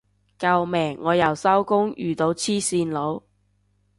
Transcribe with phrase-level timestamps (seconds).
[0.39, 3.21] 救命我又收工遇到黐線佬